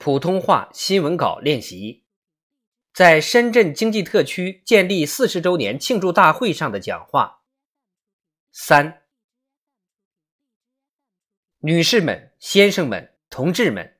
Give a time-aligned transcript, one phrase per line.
[0.00, 2.04] 普通话新闻稿练习，
[2.94, 7.42] 在深圳经济特区建立四十周年庆祝大会上的讲话。
[8.50, 9.02] 三，
[11.58, 13.98] 女士们、先生们、同志们，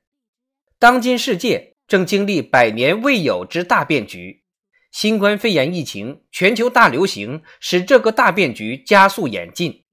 [0.79, 4.43] 当今世界正经历百年未有之大变局，
[4.91, 9.85] 新冠肺炎疫情、全球大流行使这个大变局加速演进，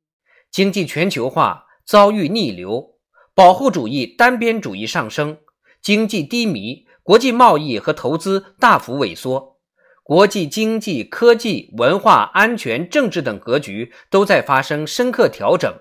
[0.51, 2.99] 经济全球化遭遇逆流，
[3.35, 5.41] 保护主义、单边主义上升。
[5.81, 9.59] 经济低迷，国际贸易和投资大幅萎缩，
[10.03, 15.73] 国际经济、科技、文化、安全、政治等格局都在发生深刻调整，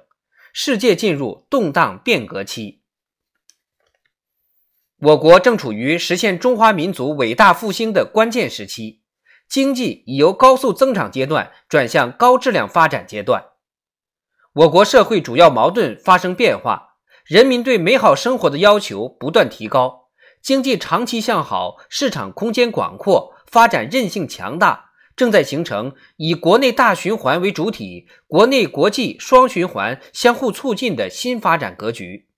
[0.53, 2.81] 世界进入动荡变革期。
[4.99, 9.01] 我国正处于实现中华民族伟大复兴的关键时期，
[9.47, 13.45] 经济已由高速增长阶段转向高质量发展阶段。
[14.53, 16.96] 我国社会主要矛盾发生变化。
[17.27, 20.07] 人民对美好生活的要求不断提高，
[20.41, 32.29] 经济长期向好，市场空间广阔，发展韧性强大，正在形成以国内大循环为主体、国内国际双循环相互促进的新发展格局。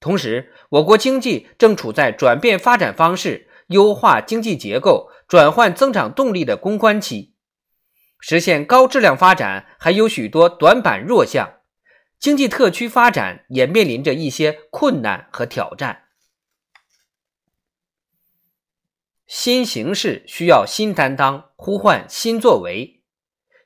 [0.00, 7.32] 同时，我国经济正处在转变发展方式、优化经济结构、转换增长动力的攻关期，
[8.20, 11.48] 实现高质量发展还有许多短板弱项。
[12.24, 16.04] 经济特区发展也面临着一些困难和挑战。
[19.26, 23.02] 新形势需要新担当，呼唤新作为。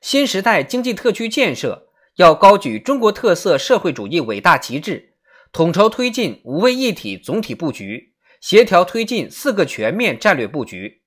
[0.01, 5.13] 新时代经济特区建设要高举中国特色社会主义伟大旗帜，
[5.53, 11.03] 统筹推进五位一体总体布局，协调推进四个全面战略布局。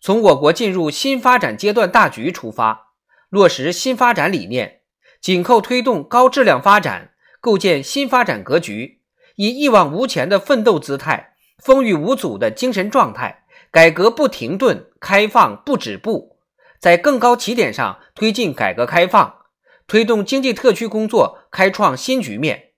[0.00, 2.94] 从我国进入新发展阶段大局出发，
[3.28, 4.79] 落实新发展理念。
[5.20, 9.00] 紧扣推动高质量发展，构建新发展格局，
[9.36, 16.38] 以一往无前的奋斗姿态、风雨无阻的精神状态，改革不停顿，开放不止步，
[16.78, 19.42] 在更高起点上推进改革开放，
[19.86, 22.70] 推动经济特区工作开创新局面，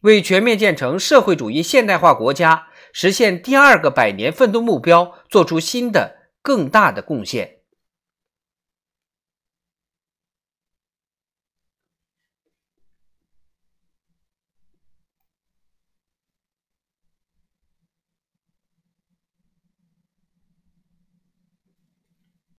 [0.00, 7.55] 为全面建成社会主义现代化国家、实现第二个百年奋斗目标作出新的更大的贡献。